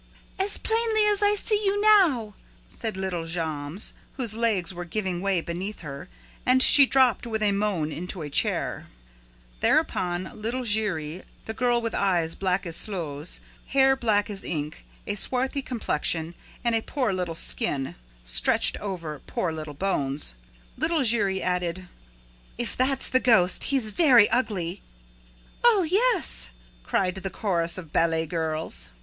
[0.39, 2.33] "As plainly as I see you now!"
[2.69, 6.09] said little Jammes, whose legs were giving way beneath her,
[6.43, 8.87] and she dropped with a moan into a chair.
[9.59, 15.13] Thereupon little Giry the girl with eyes black as sloes, hair black as ink, a
[15.13, 16.33] swarthy complexion
[16.63, 17.93] and a poor little skin
[18.23, 20.33] stretched over poor little bones
[20.79, 21.87] little Giry added:
[22.57, 24.81] "If that's the ghost, he's very ugly!"
[25.63, 26.49] "Oh, yes!"
[26.81, 28.89] cried the chorus of ballet girls.